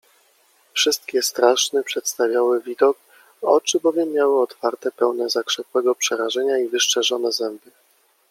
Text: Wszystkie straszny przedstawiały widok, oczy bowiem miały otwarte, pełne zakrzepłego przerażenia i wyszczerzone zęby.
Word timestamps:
Wszystkie 0.73 1.21
straszny 1.21 1.83
przedstawiały 1.83 2.61
widok, 2.61 2.97
oczy 3.41 3.79
bowiem 3.79 4.13
miały 4.13 4.41
otwarte, 4.41 4.91
pełne 4.91 5.29
zakrzepłego 5.29 5.95
przerażenia 5.95 6.57
i 6.57 6.67
wyszczerzone 6.67 7.31
zęby. 7.31 7.71